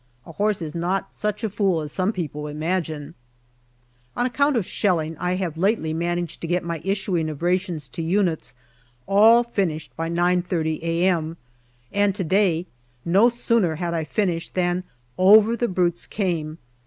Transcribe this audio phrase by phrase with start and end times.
[0.25, 3.13] A horse is not such a fool as some people imagine.
[4.15, 7.43] AUGUST 183 On account of shelling, I have lately managed to get my issuing of
[7.43, 8.55] rations to units
[9.05, 11.37] all finished by 9.30 a.m.,
[11.91, 12.65] and to day,
[13.05, 14.83] no sooner had I finished than
[15.19, 16.57] over the brutes came.